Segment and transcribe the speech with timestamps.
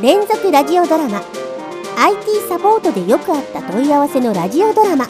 [0.00, 1.22] 連続ラジオドラマ。
[1.96, 5.08] IT サポートでよくあった問い合わせのラジオドラマ。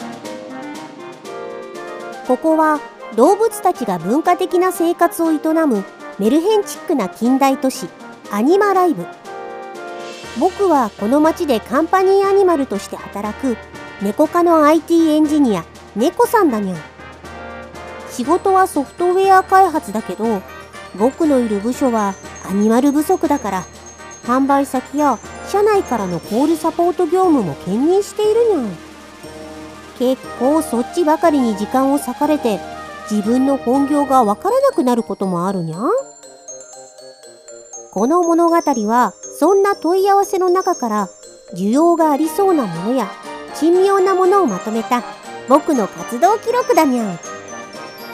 [2.27, 2.79] ここは
[3.15, 5.37] 動物たちが文化的な生活を営
[5.67, 5.83] む
[6.17, 7.87] メルヘンチックな近代都市
[8.31, 9.05] アニマライブ。
[10.39, 13.57] 僕はこの町でカンパニーアニマルとして働く
[14.01, 15.65] 猫科の IT エンジニア
[15.95, 16.79] 猫さんだにゃん。
[18.09, 20.41] 仕事はソフトウェア開発だけど
[20.95, 22.15] 僕のいる部署は
[22.49, 23.65] アニマル不足だから
[24.29, 28.77] 販売先や社内からのコールサポート業務も兼任しているにゃん
[29.97, 32.59] 結構そっちばかりに時間を割かれて
[33.09, 35.79] 自分の本業がわからなくなることもあるにゃ。
[35.79, 35.89] ん
[37.91, 41.09] この物語はそんな問い合わせの中から
[41.55, 43.09] 需要がありそうなものや
[43.55, 45.03] 珍妙なものをまとめた
[45.49, 47.13] 僕の活動記録だにゃ。
[47.13, 47.19] ん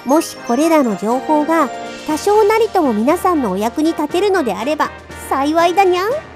[0.05, 1.69] もしこれらの情報が
[2.07, 4.91] 多少なりとも皆さんのお役に立てるのであれば
[5.29, 6.34] 幸いだにゃん。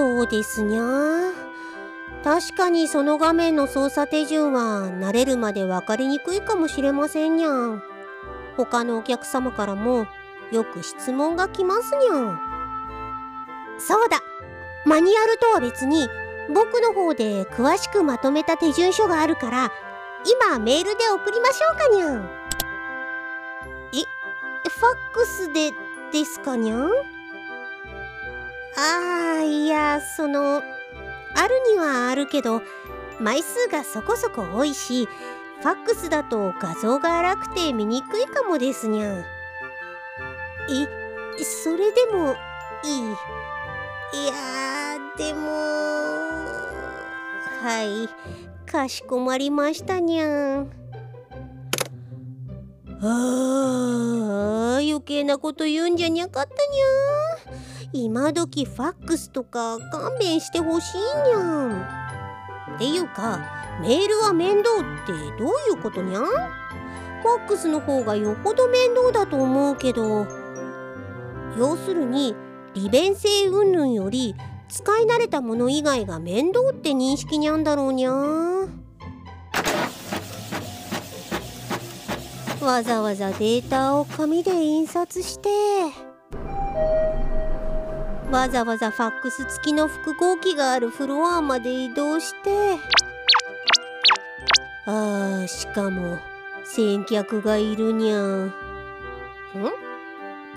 [0.00, 1.30] そうですにゃ
[2.24, 7.82] 確かにその画面の操作手順は慣れるまで分かりにくいかもしれませんにゃん
[8.56, 10.06] 他のお客様からも
[10.52, 12.40] よく質問が来ますにゃん
[13.78, 14.22] そうだ。
[14.86, 16.08] マニュアルとは別に
[16.54, 19.70] 僕の方で詳しくまとめた手順書があるから
[20.48, 22.30] 今メールで送りましょうかにゃん
[23.92, 23.98] え
[24.66, 25.72] ファックスで
[26.10, 27.19] ですかにゃん
[28.76, 30.62] ああいやその
[31.34, 32.62] あるにはあるけど
[33.20, 35.06] 枚数がそこそこ多いし
[35.60, 39.18] ファックスだと画像が荒くて見にくいかもですにゃん。
[39.18, 39.24] え
[41.44, 42.34] それでも
[42.82, 44.22] いい。
[44.22, 45.50] いやでも
[47.62, 48.08] はい
[48.70, 50.79] かしこまりましたにゃん。
[53.02, 61.82] あー余計なこと言うんじゃにゃかったにゃん今時ファックスとか勘弁してほしいにゃん。
[62.76, 63.40] っていうか
[63.80, 66.24] メールは面倒ってどういうことにゃん？
[66.24, 70.26] ファックスの方がよほど面倒だと思うけど。
[71.58, 72.36] 要するに
[72.74, 74.36] 利便性云々より
[74.68, 78.12] 使い慣れたもの以外が面倒って認識にゃんだろうにゃ
[82.62, 85.48] わざわざデータを紙で印刷して。
[88.30, 92.78] わざわざファックス付きの複合機があるフロアまで移動して。
[94.86, 96.18] あーしかも
[96.64, 98.46] 先客がいるにゃん。
[98.46, 98.48] ん？
[98.48, 98.52] っ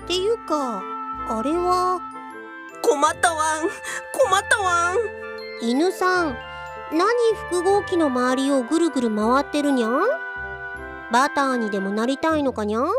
[0.06, 0.82] ていうか
[1.28, 2.00] あれは？
[2.82, 3.62] 困ったわん。
[4.12, 4.96] 困ったわん。
[5.62, 6.36] 犬さん
[6.92, 7.08] 何
[7.50, 10.02] 複合機の周りをぐるぐる回ってるにゃん？
[11.14, 12.82] バターにでもなりたいのかにゃん？
[12.82, 12.96] わ猫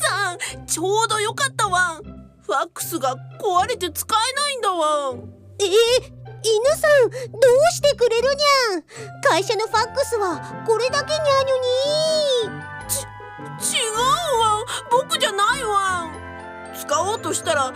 [0.00, 2.00] さんちょうどよかったわ。
[2.00, 5.14] んファックスが壊れて使えないんだわ。
[5.60, 5.68] えー、
[6.42, 8.82] 犬さんどうしてくれるにゃん？
[9.22, 11.22] 会社のファックスはこれだけにゃ
[12.50, 12.58] に。
[13.60, 13.94] ち違う
[14.40, 14.64] わ。
[14.90, 16.10] 僕じゃないわ。
[16.74, 17.72] 使おうとしたら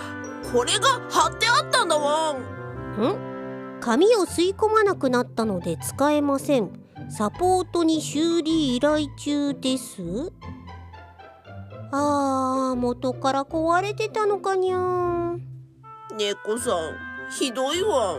[0.52, 2.32] これが貼ってあったんだわ。
[2.32, 3.78] ん？
[3.80, 6.79] 紙を吸い込まなくなったので使えません
[7.10, 10.32] サポートに修理依頼中です。
[11.92, 15.42] あー元から壊れてたのかにゃん
[16.16, 18.18] 猫さんひどいわ。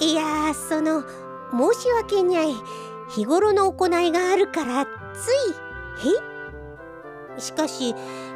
[0.00, 2.48] いやその申し訳にゃい。
[3.10, 4.84] 日頃の行いがあるから
[5.14, 5.28] つ
[6.04, 6.08] い
[7.36, 7.94] へしかし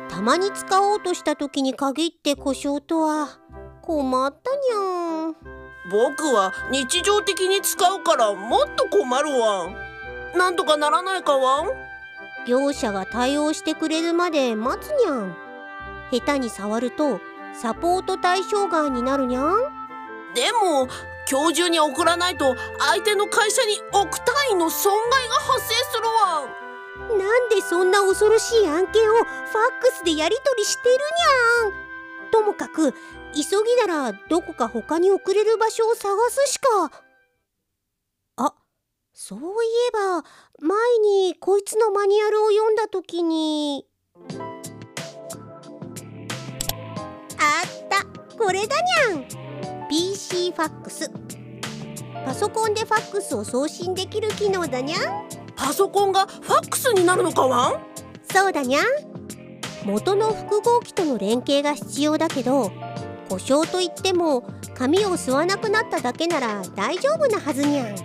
[0.08, 3.28] たまに使おうとした時に限って故障とは
[3.82, 9.70] 困ったにゃん僕は日常的に使うからもっと困るわ。
[10.36, 11.64] なんとかならないかわ
[12.46, 15.36] 業者が対応してくれるまで待つにゃん。
[16.10, 17.20] 下手に触ると
[17.54, 19.56] サポート対象外になるにゃん。
[20.34, 20.88] でも
[21.30, 26.48] 今日中に送らないと相手の会社に億単位の損害が発生するわ。
[27.18, 29.26] なんでそんな恐ろしい案件をファッ
[29.80, 32.30] クスでやり取りしてるにゃん？
[32.30, 32.94] ともかく
[33.34, 36.90] 急ぎならどこか他に送れる場所を探すしか。
[38.36, 38.54] あ
[39.12, 39.42] そうい
[39.88, 40.22] えば
[40.60, 43.86] 前にこいつのマニュアルを読んだ時に。
[47.38, 48.04] あった。
[48.36, 49.88] これだにゃん。
[49.88, 51.10] PC ファックス。
[52.24, 54.98] パソコンでファックスを送信できる機能だにゃ
[55.56, 57.80] パソコンがファックスになるのかワン？
[58.22, 58.80] そうだにゃ
[59.84, 62.70] 元の複合機との連携が必要だけど
[63.32, 64.44] 故障といっても
[64.74, 67.96] 紙を吸わなくなっただけなら大丈夫なはずにゃん。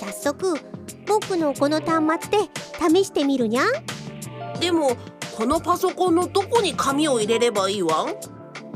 [0.00, 0.58] 早速
[1.06, 2.48] 僕のこの端末で
[2.94, 3.64] 試してみるにゃ
[4.60, 4.96] でも
[5.36, 8.14] このパソコンのどこに紙を入れればいいわん？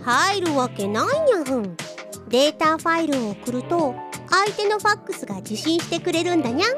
[0.02, 1.76] 入るわけないにゃん。
[2.28, 3.94] データファイルを送ると
[4.28, 6.72] 相手のファックスが受信してくれるんだにゃん。
[6.72, 6.76] ん？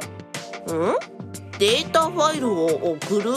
[1.59, 3.33] データファイルを送る？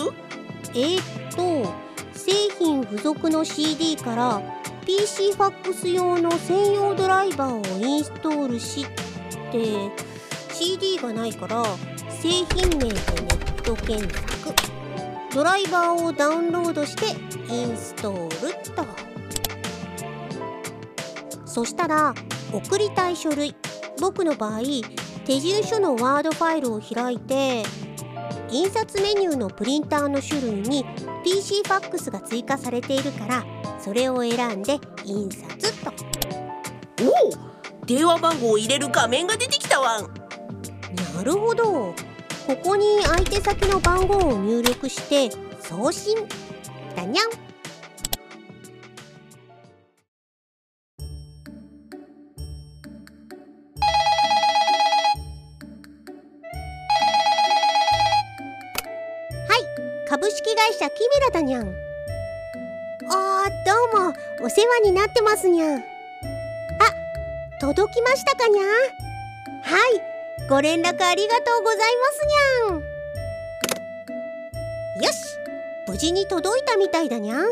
[0.75, 1.73] えー、っと
[2.13, 4.52] 製品付属の CD から
[4.85, 8.85] PC ファックス用の専用ドライバーをインストールし
[9.51, 9.91] て
[10.53, 11.63] CD がないから
[12.09, 14.53] 製品名でネット検索。
[15.33, 17.17] ドライバーをダウンロードして
[17.51, 18.85] インストールっと。
[21.45, 22.13] そしたら
[22.51, 23.55] 送りたい書類。
[24.01, 24.61] 僕の場合
[25.25, 27.63] 手順書のワードファイルを開いて
[28.49, 30.83] 印刷メニューのプリンターの種類に
[31.23, 33.52] PC ファックスが追加されているから
[33.83, 35.91] それを選んで印刷と。
[37.03, 39.99] おお電話番号を入れる画面が出てきたわ。
[39.99, 40.05] ん
[41.17, 41.93] なるほど。
[42.47, 46.15] ここに相手先の番号を入力して送信。
[46.95, 47.29] だにゃん。
[47.29, 47.33] は
[60.05, 60.07] い。
[60.07, 61.82] 株式会社キメラだにゃん
[64.43, 65.79] お世話になってますにゃん。
[65.79, 65.83] あ
[67.61, 68.67] 届きましたかにゃは
[69.87, 72.19] いご連絡ありがとうございます
[72.67, 72.79] にゃ
[74.99, 75.03] ん。
[75.05, 75.37] よし
[75.87, 77.45] 無事に届いたみたいだにゃん。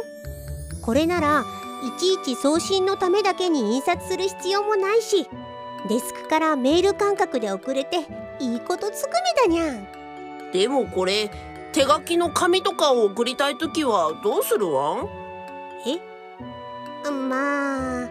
[0.81, 1.45] これなら
[1.95, 5.29] いちいち送信のためだけに印刷する必要もないし
[5.87, 7.99] デスクからメール感覚で送れて
[8.39, 9.11] いいことつく
[9.47, 9.87] めだにゃん。
[10.51, 11.31] でもこれ
[11.71, 15.20] 手書きの紙とかを送りたい時はどうするわん？
[17.09, 18.09] まあ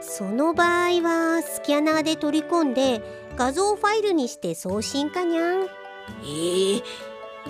[0.00, 3.00] その場合はスキャナーで取り込んで
[3.36, 5.64] 画像ファイルにして送信かにゃん。
[5.64, 6.82] えー、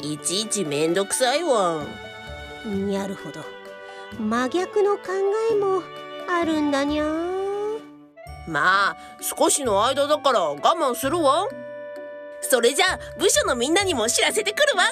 [0.01, 1.85] いちいちめんどくさいわ。
[2.67, 3.41] んなるほど。
[4.19, 5.03] 真逆の考
[5.53, 5.83] えも
[6.29, 7.05] あるんだにゃ
[8.47, 11.47] まあ少しの間だから我慢するわ。
[12.41, 14.85] それじゃあ部署のみんなにも知らせてくるわ。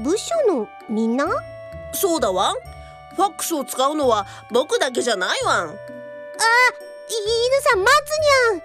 [0.00, 1.26] ん部署のみんな？
[1.92, 2.54] そうだわ
[3.18, 5.70] ファックスを使うのは僕だけじゃないわん。
[5.70, 5.76] あ犬
[7.62, 8.62] さん待つに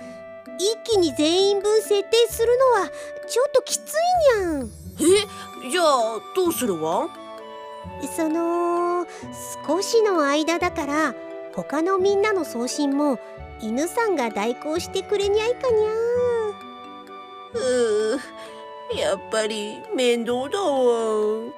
[0.52, 0.58] ゃん。
[0.60, 2.88] 一気に全員分設定するのは
[3.28, 3.96] ちょっときつ
[4.38, 4.70] いにゃん。
[5.00, 7.10] えじゃあどうするわ？
[8.16, 9.08] その
[9.68, 11.16] 少しの間だから
[11.56, 13.18] 他のみんなの送信も
[13.60, 15.90] 犬さんが代行してくれにゃいかにゃ
[17.56, 21.52] うーやっぱり面倒だわ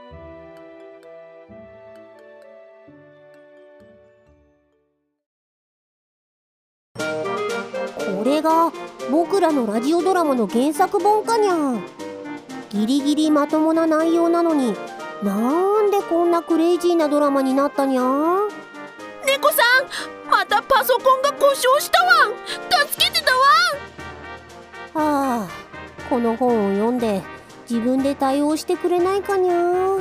[8.35, 8.71] れが
[9.11, 11.83] 僕らのラジオドラマの原作本かにゃん。
[12.69, 14.75] ギリギリまともな内容なのに
[15.23, 18.49] なんでこんなクレイジーなドラマになったにゃん。
[19.25, 19.61] 猫さ
[20.27, 22.27] んまたパソコンが故障したわ。
[22.27, 22.33] ん
[22.89, 25.05] 助けてたわ。
[25.05, 25.49] んはあ
[26.09, 27.21] この本を読んで
[27.69, 29.97] 自分で対応してくれないかにゃ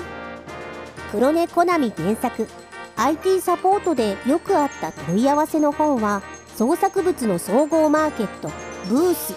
[1.13, 2.49] 黒猫コナミ原作。
[2.97, 6.23] IT サポートでよくあった問い合わせの本は
[6.57, 8.49] 創作物の総合マーケット
[8.89, 9.35] ブース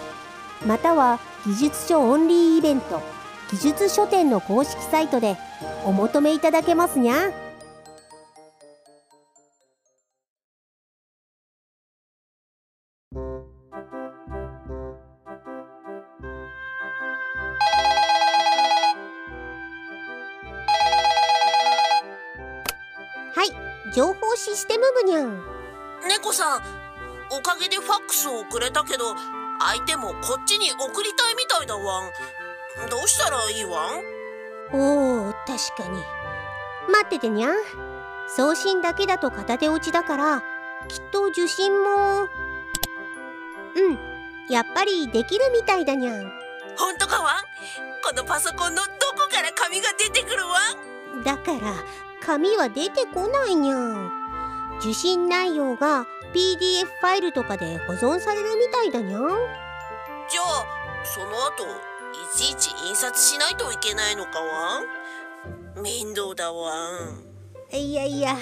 [0.66, 3.00] または技術書オンリーイベント
[3.50, 5.36] 技術書店の公式サイトで
[5.84, 7.14] お求めいただけますにゃ。
[23.34, 25.58] はい情報システム部にゃん。
[26.06, 26.77] 猫さん
[27.30, 29.14] おかげでファックスをくれたけど
[29.60, 32.10] 相手もこっちに送りたいみたいだわん
[32.90, 34.18] どうしたらいいわん
[34.72, 36.02] おお確かに。
[36.90, 37.54] 待っててにゃん。
[38.28, 40.42] 送信だけだと片手落ちだから
[40.88, 42.22] きっと受信も。
[42.22, 43.98] うん。
[44.50, 46.32] やっぱりできるみたいだにゃん。
[46.76, 47.34] ほんとかわん
[48.04, 50.58] このパソコンのどこから紙が出てくるわ
[51.20, 51.74] んだから
[52.24, 54.10] 紙は出てこないにゃん。
[54.80, 59.28] 受信内容が PDF ファイルとかで保存されるみたいだにゃん。
[60.28, 60.66] じゃあ
[61.04, 64.82] その後いちいち印刷しないといけないのかわ
[65.82, 66.72] 面倒だわ
[67.72, 68.36] いやいや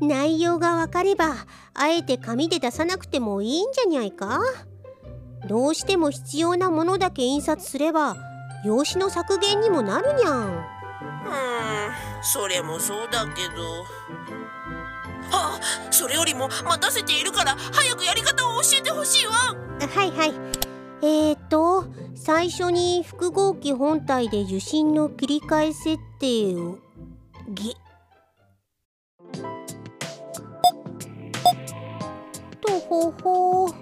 [0.00, 1.34] 内容がわかれば
[1.74, 4.40] あえて紙で出さなくてもいいんじゃにゃいか？
[5.48, 8.16] どうしても必要なものだけ印刷すれば
[8.64, 10.44] 用紙の削減にもなるにゃん。
[10.46, 10.62] うん
[12.22, 13.84] それもそうだけど
[15.32, 15.60] あ
[15.90, 19.32] それよりも待たせているから早くやり方を教えてほしいわ。
[19.32, 20.34] はいはい。
[21.02, 26.78] えーと最初に複合機本体で受信の切り替え設定を。
[27.48, 27.74] ぎ。
[32.60, 33.74] とほほ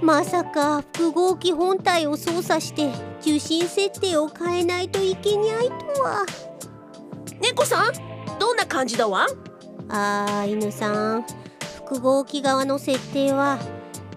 [0.00, 6.24] まさか複合機本体を操作して受信設定を変えないといけにゃいとは。
[7.40, 7.92] 猫さん
[8.38, 9.26] どんな感じだわ？
[9.88, 11.24] あー犬さん。
[11.84, 13.58] 複合機側の設定は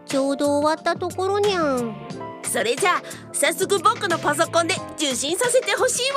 [0.05, 1.95] ちょうど終わったところにゃん。
[2.43, 3.03] それじゃあ
[3.34, 6.12] 早速僕のパソコンで受信させてほしい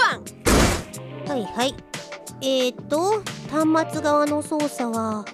[1.28, 1.74] わはいはい。
[2.40, 5.24] えーと端末側の操作は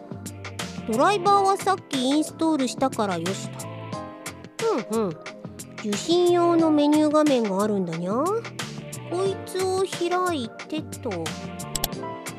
[0.90, 3.66] ドライバーはさっきインストールしたからよしと。
[4.66, 5.34] ふんふん。
[5.80, 11.10] 受信用のメニュー画面があるんだにゃこいつを開いてと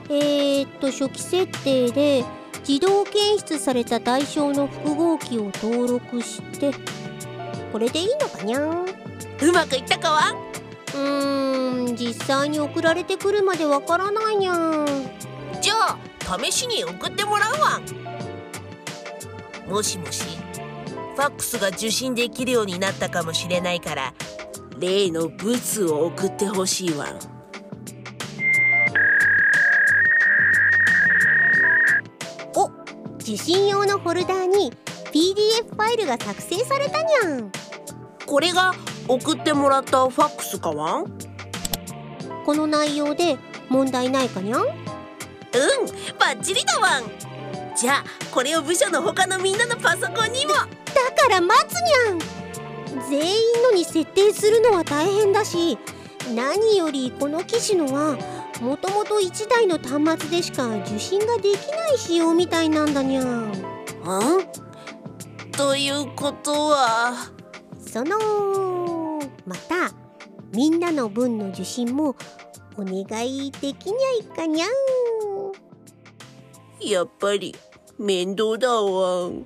[0.10, 2.24] えーと初期設定で
[2.68, 6.72] 自動検出された対象の複合機を登録して
[7.72, 10.22] これでいいのかにゃんうまくいったかわ
[10.94, 14.86] うーん実際に送られてくるまでわからないにゃん
[15.62, 15.98] じゃあ
[16.40, 17.82] 試しに送ってもらうわ。
[19.68, 20.24] もしもし
[21.16, 24.14] ファックスが受信できるようになったかもしれないから
[24.80, 27.08] 例の物を送ってほしいわ
[33.25, 34.72] 受信用のフォルダーに
[35.12, 37.51] PDF ファイルが作成されたにゃん
[38.27, 38.74] これが
[39.08, 41.01] 送ってもらったファックスかわ？
[41.01, 41.05] ん
[42.46, 44.67] この内容で問題ないかにゃんうん
[46.20, 47.03] バッチリだわん。
[47.75, 50.53] じゃあこれを部署の他のみんなのパソコンにも。
[50.53, 55.79] だから待つにゃん全員のに設定するのは大変だし
[56.36, 58.17] 何よりこの機種のは
[58.62, 63.52] もともと1台の端末でしか受信ができない仕様みたいなんだにゃん。
[63.52, 63.54] ん？
[65.52, 67.32] ということは？
[67.80, 69.92] そのまた
[70.54, 72.16] みんなの分の受信も
[72.78, 74.70] お願いできにゃいかにゃん。
[76.82, 77.56] やっぱり
[77.98, 79.46] 面倒だわん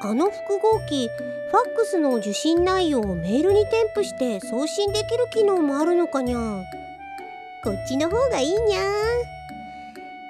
[0.00, 6.62] あの複合機ファックスの受信内容をメールに添付して送信できる機能もあるのかにゃ。
[7.64, 8.80] こっちの方がいいにゃ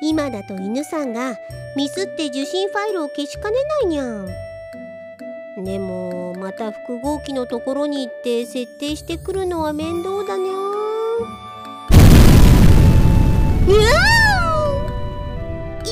[0.00, 1.36] 今だと犬さんが
[1.76, 4.24] ミスって受信ファイルを消しかねないにゃ
[5.58, 10.52] でもまた複合機のところに行って設定してくるのは面倒だにゃ
[15.84, 15.90] い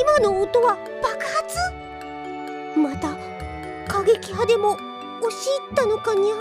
[0.00, 0.78] 今の音は
[4.02, 6.38] 過激派でも押し入ったのかにゃん？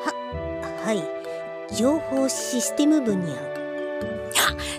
[0.00, 0.12] は
[0.86, 1.04] はい。
[1.74, 3.38] 情報システム部にゃん。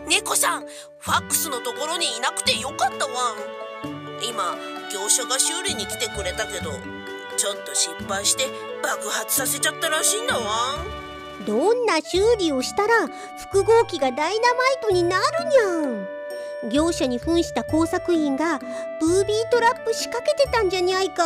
[0.08, 3.38] 猫さんファックスのところにいなくてよかったわん。
[4.28, 4.56] 今
[4.92, 6.72] 業者が修理に来てくれたけど
[7.38, 8.46] ちょっと失敗して
[8.82, 10.42] 爆発させちゃったらしいんだわ
[11.44, 11.46] ん。
[11.46, 13.08] どんな修理をしたら
[13.52, 16.19] 複合機がダイナマイトになるにゃん
[16.68, 21.24] 業者に扮した工作員がブービートラップ仕掛けてたんじゃにゃいか？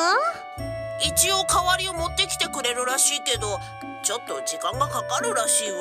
[1.01, 3.59] 一応代わりを持ってきてくれるらしいけど
[4.03, 5.77] ちょっと時間がかかるらしいわ。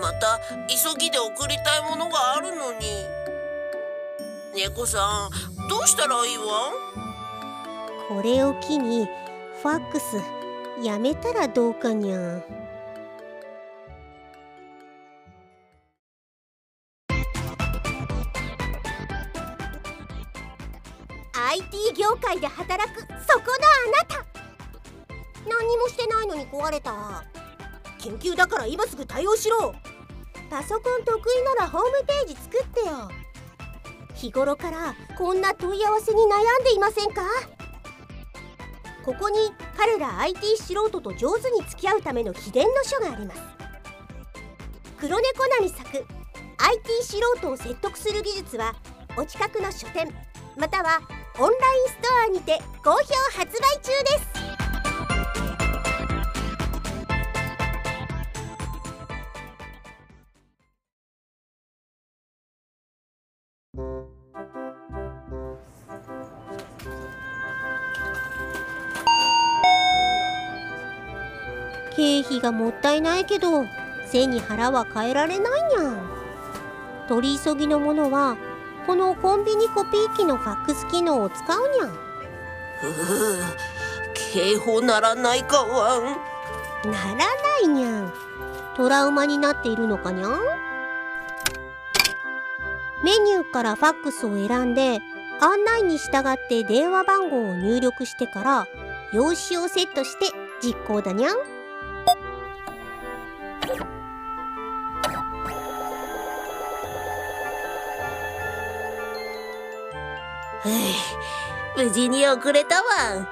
[0.00, 2.80] また急ぎで送りたいものがあるのに。
[4.54, 6.72] 猫さんどうしたらいいわ？
[8.08, 9.06] これを機に
[9.62, 10.04] ファックス
[10.82, 12.42] やめたらどうかにゃ
[21.56, 24.26] IT 業界で働くそこのあなた。
[25.48, 27.24] 何もしてないのに壊れた。
[27.98, 29.74] 研究だから今すぐ対応しろ。
[30.50, 33.10] パソコン得意ならホームページ作ってよ。
[34.14, 37.22] 日頃からこんな問い合わせに悩んでいませんか？
[39.06, 39.38] ここに
[39.78, 43.40] 彼ら IT 素人と上手に付き合うための秘伝の書があります。
[44.98, 46.04] 黒猫なに作。
[46.58, 48.74] IT 素人を説得する技術は
[49.16, 50.12] お近くの書店
[50.58, 51.00] または
[51.38, 52.96] オンラインストアにて好評
[53.38, 54.36] 発売中です。
[71.94, 73.66] 経費がもったいないけど
[74.10, 76.08] 背に腹は変えられないにゃん。
[77.08, 78.38] 取り急ぎのものは
[78.86, 81.88] このコンビニコピー機のファックス機能を使うにゃん。
[81.88, 81.94] ふ
[82.86, 83.42] う
[84.32, 86.02] 警報ならないかワン
[86.90, 87.24] ならな
[87.64, 88.12] いにゃん。
[88.76, 90.40] トラウマになっているのかにゃん？
[93.04, 95.00] メニューからファックスを選んで
[95.40, 98.68] 案内に従って電話番号を入力してから
[99.12, 100.26] 用紙をセットして
[100.62, 101.36] 実行だにゃん
[111.76, 113.28] 無事に遅れたわ。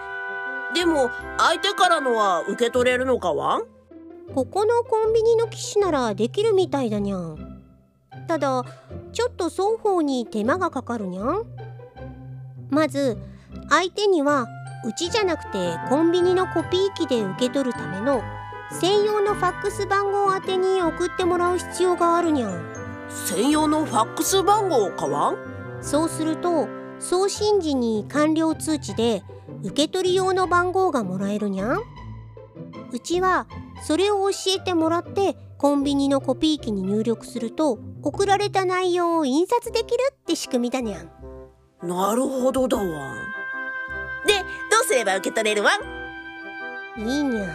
[0.75, 3.63] でも相手からのは受け取れるのかわ？
[4.35, 7.63] ここのコンビニの機種ならできるみたいだにゃん。
[8.27, 8.65] ただ
[9.13, 11.45] ちょっと双方に手間がかかるにゃん。
[12.71, 13.19] まず
[13.69, 14.47] 相手には
[14.87, 18.23] うちじゃなくてコンビニのコピー機で受け取るための
[18.81, 22.75] 専用のファックス番号宛てに送ってもらう必要があるにゃん。
[23.11, 25.35] 専用のファックス番号かわ？
[25.81, 26.67] そうすると
[26.99, 29.23] 送信時に完了通知で
[29.63, 31.81] 受け取り用の番号がもらえるにゃん？
[32.93, 33.47] うちは
[33.83, 41.11] それを教えてもらってコンビニのコピー機に入力すると送られた内容を印刷できるって仕組みだにゃん。
[41.83, 42.85] なるほどだわ。
[44.27, 44.45] でど
[44.83, 45.73] うすれば受け取れるわ
[46.97, 47.47] いいにゃん。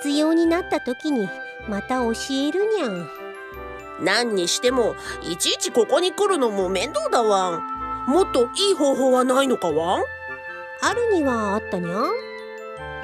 [0.00, 1.28] 必要になった時に
[1.68, 3.08] また教えるにゃん。
[4.02, 7.62] 何にしてもいちいちここに来るのも面倒だわ
[8.06, 9.98] もっといい方法はないのかわ？
[10.82, 12.02] あるにはあったにゃ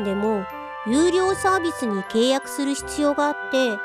[0.00, 0.04] ん。
[0.04, 0.44] でも
[0.86, 3.76] 有料サービスに契約する必要があって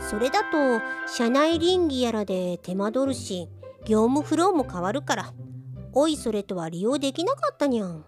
[0.00, 3.48] それだと社内倫理やらで手間取るし
[3.84, 5.32] 業務フローも変わるから。
[5.92, 8.04] おいそれとは利用できなかったにゃん。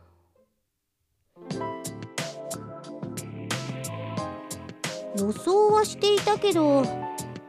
[5.18, 6.84] 予想はしていたけど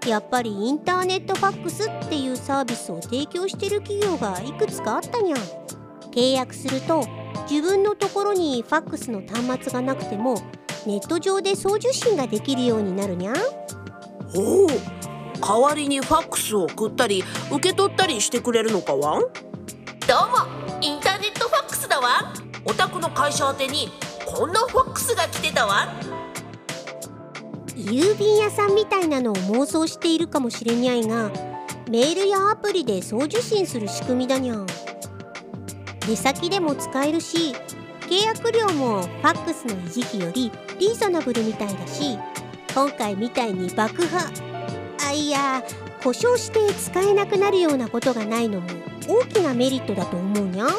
[0.05, 5.39] やっぱりインターネットファックスっていうサービスを提供してる企業がいくつかあったにゃん。
[6.11, 7.05] 契約すると
[7.49, 10.35] 自分のところにファックスの端末がなくても
[10.85, 13.35] ネット上で送受信ができるようになるにゃん。
[14.35, 14.67] おお
[15.39, 22.33] 代わりにファックスを送ったり受け取ったりしてくれるのかわどうもインターネットファックスだわ。
[22.65, 23.89] お宅の会社宛てに
[24.25, 25.87] こんなファックスが来てたわ
[27.83, 31.31] 郵便屋さんみたいなのを妄想しているかもしれにゃいが
[31.89, 34.65] メールやアプリで送受信する仕組みだにゃん。
[36.07, 37.53] 出先でも使えるし
[38.01, 42.17] 契約料もファックスの維持費よりリーズナブルみたいだし
[42.73, 44.29] 今回みたいに爆破
[45.07, 45.63] あいや
[46.03, 48.67] 故障して使えなくなるようなことがないのも
[49.07, 50.67] 大きなメリットだと思うにゃん。
[50.67, 50.71] う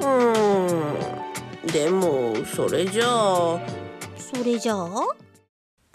[0.00, 1.66] ーん。
[1.72, 3.60] でもそれじゃあ。
[4.18, 5.25] それじゃあ？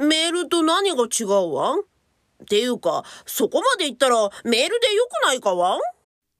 [0.01, 1.75] メールと何が違うわ？
[1.75, 5.77] っていうかそこまで言ったらメールでよくないかわ？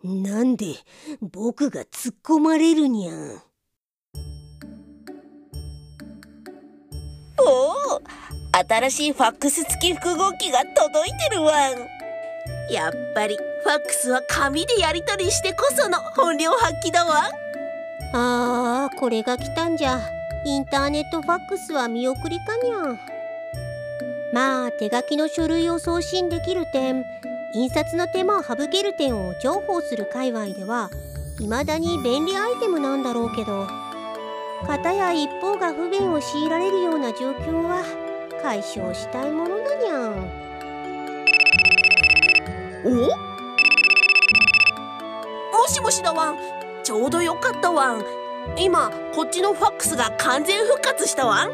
[0.04, 0.76] なんで
[1.21, 3.41] 僕が突っ込まれるにゃん
[7.39, 7.43] お
[7.97, 8.02] お
[8.67, 11.69] 新しいファックス付き複合機が届いてるわ。
[11.69, 11.76] ん
[12.74, 17.30] やっぱりファックスは紙でやり取りしてこその本領発揮だわ。
[18.13, 20.02] あーこれが来たんじゃ。
[20.45, 23.11] インターネットファックスは見送りかにゃ
[24.34, 27.04] まあ手書きの書類を送信できる点
[27.54, 30.89] 印刷の手間を省ける点を重宝する界隈では
[31.38, 33.67] 未だに便利アイテムなんだろうけど
[34.65, 37.84] 片や一方が不便を強いられるような状況は
[38.41, 40.41] 解消したいものだにゃん。
[42.86, 42.89] お？
[45.58, 46.32] もしもしだわ。
[46.32, 46.38] ん
[46.84, 47.94] ちょうどよかったわ。
[47.94, 48.04] ん
[48.58, 51.46] 今こっちのファックスが完全復活したわ。
[51.46, 51.52] ん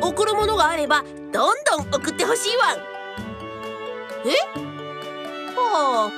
[0.00, 2.74] 送るものがあればどんどん送ってほしいわ。
[2.74, 2.78] ん
[4.28, 4.34] え？
[5.56, 6.12] はあ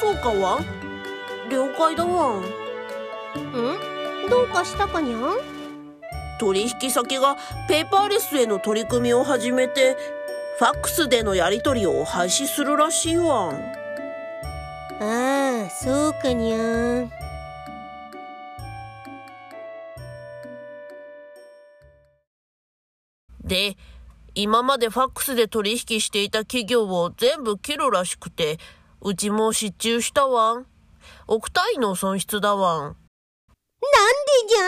[0.00, 0.64] そうかわん。
[1.50, 2.42] 了解だわん。
[2.42, 2.44] ん？
[4.28, 5.38] どうかしたかにゃん？
[6.38, 7.36] 取引先が
[7.68, 9.96] ペーパーレスへの取り組みを始めて
[10.58, 13.56] ファックスでのやり取りを廃止するらしいわん。
[15.00, 17.10] ああそうかにゃん。
[23.44, 23.76] で
[24.38, 28.58] 今までファックスで取引していた企業を全部切るらしくて
[29.00, 30.66] うちも失注したわん。
[31.26, 32.82] 億単位の損失だわん。
[32.82, 32.96] なんで
[34.46, 34.66] じゃ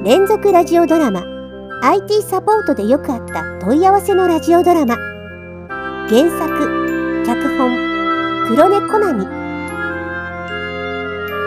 [0.00, 0.04] ー？
[0.04, 1.26] 連続ラジオドラマ。
[1.82, 4.96] IT サポートでよくあった問い合わせのラジオドラマ。
[6.08, 9.33] 原作脚本黒猫ナミ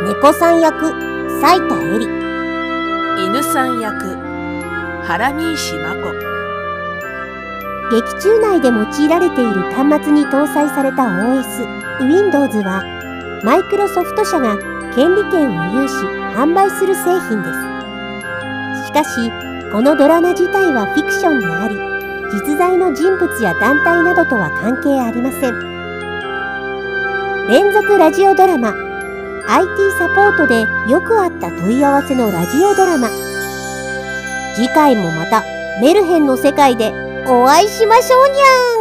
[0.03, 0.91] 猫さん役
[1.41, 2.07] 斉田恵里。
[3.25, 4.15] 犬さん役
[5.03, 6.13] 原見石真子。
[7.89, 11.65] 劇中内で用いられている端末に搭載された OS
[12.07, 12.83] Windows は
[13.43, 14.57] マイクロソフト社が
[14.93, 15.93] 権利権を有し
[16.35, 18.85] 販売する製品です。
[18.85, 19.31] しかし
[19.71, 21.75] このドラマ自体はフィクションであり
[22.37, 25.77] 実在の人物や団体などとは関係ありません。
[27.47, 28.86] 連続ラジオドラマ
[29.49, 33.09] IT サポートでよくあった問い合わせのラジオドラマ。
[34.55, 35.41] 次回もまた
[35.81, 36.91] メルヘンの世界で
[37.27, 38.76] お会いしましょうにゃん